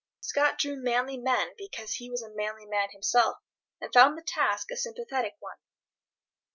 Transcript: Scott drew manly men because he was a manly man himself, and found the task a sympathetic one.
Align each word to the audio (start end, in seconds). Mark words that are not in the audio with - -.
Scott 0.19 0.57
drew 0.57 0.77
manly 0.81 1.15
men 1.19 1.49
because 1.59 1.93
he 1.93 2.09
was 2.09 2.23
a 2.23 2.33
manly 2.33 2.65
man 2.65 2.89
himself, 2.89 3.37
and 3.79 3.93
found 3.93 4.17
the 4.17 4.23
task 4.23 4.71
a 4.71 4.75
sympathetic 4.75 5.35
one. 5.37 5.57